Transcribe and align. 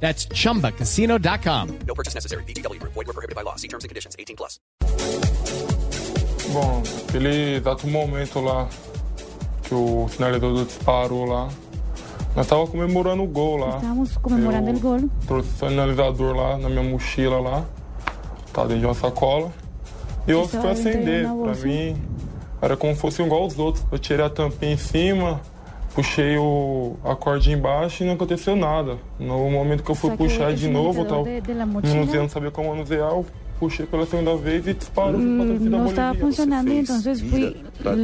That's 0.00 0.28
chumbacasino.com. 0.28 1.68
No 1.86 1.94
purchase 1.94 2.14
necessary. 2.14 2.44
BGW. 2.44 2.80
Void 2.82 3.06
were 3.06 3.12
prohibited 3.12 3.34
by 3.34 3.42
law. 3.42 3.56
See 3.56 3.68
terms 3.68 3.84
and 3.84 3.88
conditions. 3.88 4.14
18 4.18 4.36
plus. 4.36 4.60
Bom, 6.52 6.82
aquele 7.08 7.56
exato 7.56 7.86
momento 7.88 8.40
lá 8.40 8.68
que 9.62 9.74
o 9.74 10.06
finalizador 10.08 10.64
disparou 10.64 11.24
lá, 11.24 11.48
nós 12.36 12.46
tava 12.46 12.66
comemorando 12.66 13.24
o 13.24 13.26
gol 13.26 13.56
lá. 13.56 13.76
Estávamos 13.76 14.16
comemorando 14.18 14.70
el 14.70 14.78
gol. 14.78 15.10
Trouxe 15.26 15.48
o 15.48 15.68
finalizador 15.68 16.36
lá 16.36 16.56
na 16.56 16.68
minha 16.68 16.82
mochila 16.82 17.40
lá, 17.40 17.64
tá 18.52 18.62
dentro 18.62 18.80
de 18.80 18.86
uma 18.86 18.94
sacola. 18.94 19.52
E 20.26 20.30
eu 20.30 20.46
fui 20.46 20.68
acender. 20.68 21.26
Pra 21.26 21.54
mim, 21.54 22.00
era 22.60 22.76
como 22.76 22.94
se 22.94 23.00
fosse 23.00 23.22
igual 23.22 23.46
os 23.46 23.58
outros. 23.58 23.84
Eu 23.90 23.98
tirei 23.98 24.24
a 24.24 24.30
tampinha 24.30 24.72
em 24.72 24.78
cima, 24.78 25.40
puxei 25.94 26.36
o, 26.36 26.96
a 27.04 27.14
cordinha 27.16 27.56
embaixo 27.56 28.02
e 28.02 28.06
não 28.06 28.14
aconteceu 28.14 28.54
nada. 28.56 28.98
No 29.18 29.50
momento 29.50 29.82
que 29.82 29.90
eu 29.90 29.94
fui 29.94 30.10
Saqué 30.10 30.22
puxar 30.24 30.52
de 30.52 30.68
novo, 30.68 31.00
eu 31.02 31.24
de- 31.24 31.40
de 31.40 31.54
mochila. 31.64 31.94
manuseando, 31.94 32.28
sabia 32.30 32.50
como 32.50 32.70
manusear, 32.70 33.10
eu 33.10 33.24
puxei 33.58 33.86
pela 33.86 34.04
segunda 34.06 34.36
vez 34.36 34.66
e 34.66 34.74
disparou 34.74 35.18
Mm, 35.18 35.68
no 35.70 35.86
estaba 35.88 36.14
funcionando 36.18 36.70
entonces 36.70 37.20
fui, 37.22 37.56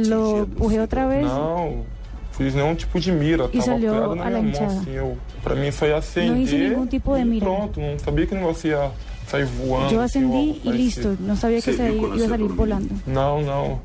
lo 0.07 0.39
empujé 0.43 0.81
otra 0.81 1.07
vez. 1.07 1.23
Não, 1.25 1.85
fiz 2.31 2.55
nenhum 2.55 2.73
tipo 2.73 2.99
de 2.99 3.11
mira, 3.11 3.47
E 3.53 3.59
tava 3.59 3.75
apoiado 3.75 4.15
na 4.15 4.29
minha 4.41 4.41
mão, 4.61 4.65
assim, 4.79 4.91
eu, 4.91 5.17
pra 5.43 5.53
mim 5.55 5.71
foi 5.71 5.93
acender 5.93 6.37
hice 6.37 6.57
ningún 6.57 6.87
tipo 6.87 7.13
de 7.15 7.21
e 7.21 7.25
mira. 7.25 7.45
pronto, 7.45 7.79
não 7.79 7.99
sabia 7.99 8.25
que 8.25 8.33
o 8.33 8.37
negócio 8.37 8.69
ia 8.71 8.89
sair 9.27 9.45
voando. 9.45 9.99
Assim, 9.99 10.25
ou 10.25 10.33
y 10.35 10.53
parecia. 10.63 10.71
listo. 10.71 11.17
No 11.19 11.35
sabía 11.35 11.61
que 11.61 11.71
se 11.73 11.91
iba 11.91 12.15
a 12.15 12.27
salir 12.27 12.47
volando. 12.49 12.89
Não, 13.05 13.41
não. 13.41 13.79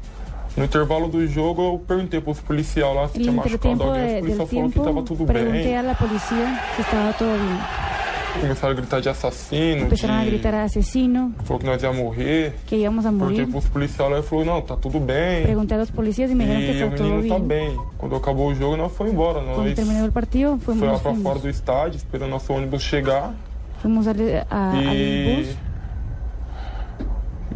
No 0.57 0.65
intervalo 0.65 1.09
do 1.09 1.27
jogo 1.27 1.63
eu 1.63 1.79
perguntei 1.87 2.21
pros 2.21 2.41
policial 2.41 2.95
lá 2.95 3.09
se 3.09 3.19
En 3.19 3.23
tinha 3.23 3.33
machucado 3.33 3.83
alguém, 3.85 4.05
os 4.15 4.21
policial 4.21 4.47
del 4.47 4.47
falou 4.47 4.47
que 4.47 4.73
tiempo 4.73 4.83
tava 4.85 5.03
tudo 5.03 5.25
bem. 5.25 5.77
a 5.77 5.83
la 5.83 5.95
policía 5.95 6.61
si 6.75 6.81
estaba 6.83 7.13
todo 7.13 7.29
bien. 7.39 7.59
Começaram 8.41 8.73
a 8.73 8.77
gritar 8.77 9.01
de 9.01 9.09
assassino, 9.09 9.87
a 9.87 10.25
de... 10.25 10.31
gritar 10.31 10.55
asesino, 10.55 11.35
falou 11.45 11.59
que 11.59 11.67
nós 11.67 11.83
ia 11.83 11.93
morrer. 11.93 12.55
que 12.67 12.77
íbamos 12.77 13.05
a 13.07 13.11
Perguntei 13.11 13.39
morir. 13.41 13.51
pros 13.51 13.67
policial 13.69 14.11
lá 14.11 14.19
e 14.19 14.23
falou, 14.23 14.45
não, 14.45 14.61
tá 14.61 14.77
tudo 14.77 15.01
bem. 15.01 15.43
Pregunté 15.43 15.75
a 15.75 15.79
los 15.79 15.91
policías 15.91 16.31
y 16.31 16.35
me 16.35 16.45
dijeron 16.45 16.61
que 16.61 16.67
E 16.67 16.71
o 16.71 16.75
estaba 16.75 16.97
todo 16.97 17.09
menino 17.17 17.35
tá 17.35 17.39
bem. 17.41 17.77
Quando 17.97 18.15
acabou 18.17 18.49
o 18.49 18.55
jogo, 18.55 18.77
nós 18.77 18.93
foi 18.93 19.11
embora. 19.11 19.41
Nós 19.41 19.75
terminó 19.75 20.05
el 20.05 20.13
partido, 20.13 20.59
fuimos, 20.59 20.79
foi 20.81 20.89
lá 20.93 20.99
pra 20.99 21.15
fora 21.15 21.39
do 21.39 21.49
estádio, 21.49 21.97
esperando 21.97 22.31
nosso 22.31 22.53
ônibus 22.53 22.83
chegar. 22.83 23.35
Fuimos 23.81 24.07
al, 24.07 24.15
a- 24.51 24.75
E 24.85 25.37
bus. 25.45 25.57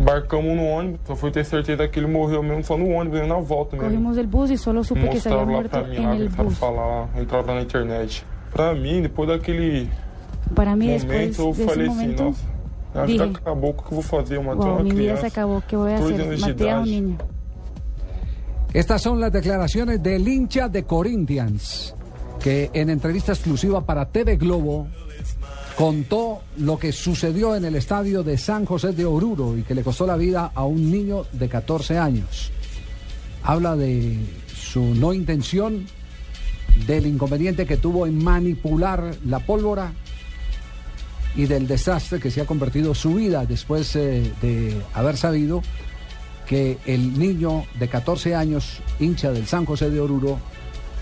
Embarcamos 0.02 0.56
no 0.56 0.64
ônibus. 0.64 1.00
Só 1.06 1.14
fui 1.16 1.30
ter 1.30 1.44
certeza 1.44 1.86
que 1.88 1.98
ele 1.98 2.06
morreu 2.08 2.42
mesmo 2.42 2.62
só 2.64 2.76
no 2.76 2.88
ônibus, 2.90 3.20
nem 3.20 3.28
na 3.28 3.38
volta 3.38 3.76
mesmo. 3.76 3.88
Cogimos 3.90 4.18
el 4.18 4.26
bus 4.26 4.50
y 4.50 4.56
solo 4.58 4.82
supe 4.84 5.08
que 5.08 5.20
se 5.20 5.28
había 5.28 5.44
Mostraram 5.44 5.46
lá 5.46 5.52
muerto 5.52 5.70
pra 5.70 5.82
mim, 5.84 6.06
lá 6.06 6.16
el 6.16 6.28
bus. 6.28 6.58
falar, 6.58 7.08
entraram 7.20 7.46
lá 7.46 7.54
na 7.54 7.62
internet. 7.62 8.24
Pra 8.52 8.74
mim, 8.74 9.00
depois 9.02 9.28
daquele 9.28 9.88
Para 10.54 10.74
después 10.76 11.04
momento, 11.38 11.40
eu 11.42 11.66
falei 11.66 11.86
assim, 11.86 11.96
momento, 11.96 12.22
nossa, 12.24 12.44
a 12.94 13.06
vida 13.06 13.26
dije, 13.26 13.38
acabou, 13.38 13.70
o 13.70 13.74
que 13.74 13.84
eu 13.84 13.90
vou 13.92 14.02
fazer? 14.02 14.36
Eu 14.36 14.42
matei 14.42 14.60
wow, 14.66 14.74
uma 14.74 14.82
mi 14.82 14.90
vida 14.90 14.96
se 14.96 15.02
criança. 15.02 15.26
acabó. 15.28 15.62
¿Qué 15.66 15.76
voy 15.76 15.92
a 15.92 15.96
14 15.96 16.12
hacer? 16.14 16.26
anos 16.26 16.40
de 16.40 16.46
Maté 16.46 16.62
a 16.64 16.66
idade. 16.76 16.90
niño. 16.90 17.18
Estas 18.74 19.02
son 19.02 19.20
las 19.20 19.30
declaraciones 19.32 20.02
del 20.02 20.26
hincha 20.26 20.68
de 20.68 20.82
Corinthians, 20.84 21.94
que 22.40 22.70
en 22.72 22.88
entrevista 22.90 23.32
exclusiva 23.32 23.82
para 23.82 24.06
TV 24.06 24.36
Globo 24.36 24.86
contó 25.76 26.42
lo 26.58 26.78
que 26.78 26.92
sucedió 26.92 27.56
en 27.56 27.64
el 27.64 27.76
estadio 27.76 28.22
de 28.22 28.38
San 28.38 28.64
José 28.64 28.92
de 28.92 29.04
Oruro 29.04 29.56
y 29.56 29.62
que 29.62 29.74
le 29.74 29.82
costó 29.82 30.06
la 30.06 30.16
vida 30.16 30.52
a 30.54 30.64
un 30.64 30.90
niño 30.90 31.26
de 31.32 31.48
14 31.48 31.98
años. 31.98 32.50
Habla 33.42 33.76
de 33.76 34.18
su 34.54 34.94
no 34.94 35.12
intención, 35.12 35.86
del 36.86 37.06
inconveniente 37.06 37.66
que 37.66 37.76
tuvo 37.76 38.06
en 38.06 38.22
manipular 38.22 39.16
la 39.26 39.40
pólvora 39.40 39.92
y 41.34 41.46
del 41.46 41.66
desastre 41.66 42.20
que 42.20 42.30
se 42.30 42.40
ha 42.40 42.46
convertido 42.46 42.94
su 42.94 43.14
vida 43.14 43.46
después 43.46 43.96
eh, 43.96 44.32
de 44.40 44.80
haber 44.94 45.16
sabido 45.16 45.62
que 46.46 46.78
el 46.86 47.18
niño 47.18 47.64
de 47.78 47.88
14 47.88 48.34
años, 48.34 48.80
hincha 49.00 49.32
del 49.32 49.46
San 49.46 49.64
José 49.64 49.90
de 49.90 50.00
Oruro, 50.00 50.38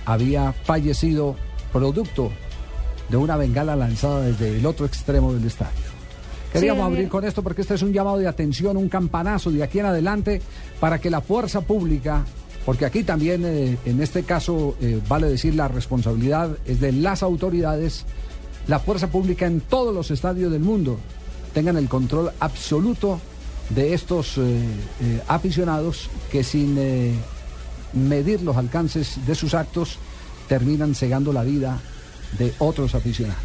había 0.04 0.52
fallecido 0.52 1.36
producto 1.72 2.30
de 3.10 3.16
una 3.16 3.36
bengala 3.36 3.76
lanzada 3.76 4.20
desde 4.22 4.58
el 4.58 4.66
otro 4.66 4.86
extremo 4.86 5.32
del 5.32 5.44
estadio. 5.44 5.90
Queríamos 6.52 6.84
abrir 6.84 7.08
con 7.08 7.24
esto 7.24 7.42
porque 7.42 7.62
este 7.62 7.74
es 7.74 7.82
un 7.82 7.92
llamado 7.92 8.18
de 8.18 8.26
atención, 8.26 8.76
un 8.76 8.88
campanazo 8.88 9.50
de 9.50 9.62
aquí 9.62 9.78
en 9.78 9.86
adelante 9.86 10.42
para 10.80 11.00
que 11.00 11.08
la 11.08 11.20
fuerza 11.20 11.60
pública, 11.60 12.24
porque 12.64 12.84
aquí 12.84 13.04
también 13.04 13.44
eh, 13.44 13.78
en 13.84 14.02
este 14.02 14.24
caso 14.24 14.76
eh, 14.80 15.00
vale 15.08 15.28
decir 15.28 15.54
la 15.54 15.68
responsabilidad 15.68 16.56
es 16.66 16.80
de 16.80 16.92
las 16.92 17.22
autoridades, 17.22 18.04
la 18.66 18.80
fuerza 18.80 19.08
pública 19.08 19.46
en 19.46 19.60
todos 19.60 19.94
los 19.94 20.10
estadios 20.10 20.50
del 20.50 20.62
mundo 20.62 20.98
tengan 21.54 21.76
el 21.76 21.88
control 21.88 22.32
absoluto 22.40 23.20
de 23.70 23.94
estos 23.94 24.36
eh, 24.38 25.20
aficionados 25.28 26.10
que 26.32 26.42
sin 26.42 26.76
medir 27.92 28.42
los 28.42 28.56
alcances 28.56 29.24
de 29.24 29.34
sus 29.36 29.54
actos 29.54 29.98
terminan 30.48 30.96
cegando 30.96 31.32
la 31.32 31.44
vida 31.44 31.80
de 32.38 32.52
otros 32.58 32.94
aficionados. 32.94 33.42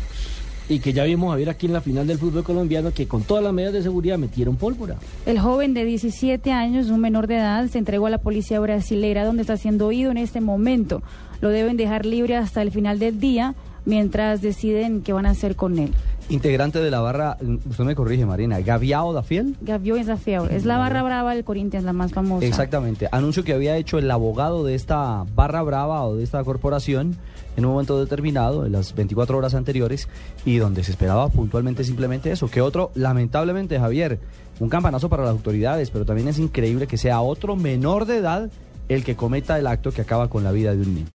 Y 0.68 0.80
que 0.80 0.94
ya 0.94 1.04
vimos 1.04 1.32
a 1.32 1.38
ver 1.38 1.50
aquí 1.50 1.68
en 1.68 1.74
la 1.74 1.82
final 1.82 2.08
del 2.08 2.18
fútbol 2.18 2.44
colombiano 2.44 2.92
que 2.92 3.08
con 3.08 3.22
todas 3.22 3.44
las 3.44 3.54
medidas 3.54 3.74
de 3.74 3.84
seguridad 3.84 4.18
metieron 4.18 4.56
pólvora. 4.56 4.98
El 5.28 5.40
joven 5.40 5.76
de 5.76 5.86
17 5.86 6.52
años, 6.52 6.90
un 6.90 7.02
menor 7.02 7.28
de 7.28 7.36
edad, 7.36 7.68
se 7.68 7.78
entregó 7.78 8.08
a 8.08 8.10
la 8.10 8.18
policía 8.18 8.60
brasilera 8.60 9.26
donde 9.26 9.42
está 9.42 9.58
siendo 9.58 9.88
oído 9.88 10.10
en 10.10 10.18
este 10.18 10.42
momento. 10.42 11.04
Lo 11.40 11.50
deben 11.50 11.78
dejar 11.78 12.06
libre 12.06 12.36
hasta 12.36 12.64
el 12.64 12.72
final 12.72 12.98
del 12.98 13.20
día 13.20 13.54
mientras 13.86 14.42
deciden 14.42 15.02
qué 15.02 15.14
van 15.14 15.28
a 15.28 15.32
hacer 15.32 15.56
con 15.56 15.78
él. 15.78 15.92
Integrante 16.28 16.80
de 16.80 16.90
la 16.90 17.02
barra, 17.02 17.38
usted 17.70 17.84
me 17.84 17.94
corrige 17.94 18.26
Marina, 18.26 18.60
Gaviao 18.60 19.14
da 19.14 19.22
Fiel. 19.22 19.56
Gavio 19.62 19.96
es 19.96 20.08
es 20.08 20.66
la 20.66 20.78
barra 20.78 21.04
brava 21.04 21.36
del 21.36 21.44
Corinthians, 21.44 21.86
la 21.86 21.94
más 21.94 22.14
famosa. 22.14 22.46
Exactamente, 22.46 23.08
anuncio 23.12 23.44
que 23.44 23.54
había 23.54 23.78
hecho 23.78 24.00
el 24.00 24.10
abogado 24.10 24.64
de 24.64 24.74
esta 24.74 25.24
barra 25.36 25.62
brava 25.62 26.04
o 26.04 26.16
de 26.16 26.24
esta 26.24 26.44
corporación 26.44 27.16
en 27.58 27.66
un 27.66 27.72
momento 27.72 28.00
determinado, 28.00 28.66
en 28.66 28.72
las 28.72 28.96
24 28.96 29.38
horas 29.38 29.54
anteriores, 29.54 30.10
y 30.46 30.58
donde 30.58 30.84
se 30.84 30.92
esperaba 30.92 31.30
puntualmente 31.30 31.84
simplemente 31.84 32.32
eso, 32.32 32.50
que 32.50 32.60
otro, 32.60 32.92
lamentablemente 32.96 33.80
Javier, 33.80 34.20
un 34.60 34.70
campanazo 34.70 35.10
para 35.10 35.24
las 35.24 35.32
autoridades, 35.32 35.92
pero 35.92 36.06
también 36.06 36.28
es 36.28 36.40
increíble 36.40 36.88
que 36.88 36.98
sea 36.98 37.22
otro 37.22 37.56
menor 37.56 38.06
de 38.06 38.18
edad 38.18 38.50
el 38.90 39.04
que 39.04 39.16
cometa 39.16 39.60
el 39.60 39.68
acto 39.68 39.92
que 39.92 40.02
acaba 40.02 40.30
con 40.30 40.44
la 40.44 40.52
vida 40.52 40.76
de 40.76 40.82
un 40.82 40.96
niño. 40.96 41.08